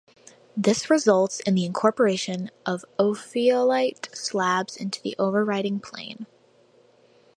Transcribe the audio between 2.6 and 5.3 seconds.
of ophiolite slabs into the